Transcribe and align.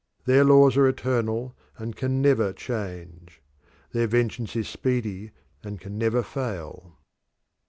Their 0.25 0.43
laws 0.43 0.77
are 0.77 0.87
eternal 0.87 1.55
and 1.77 1.95
can 1.95 2.23
never 2.23 2.53
change. 2.53 3.39
Their 3.91 4.07
vengeance 4.07 4.55
is 4.55 4.67
speedy 4.67 5.29
and 5.63 5.79
can 5.79 5.99
never 5.99 6.23
fail. 6.23 6.93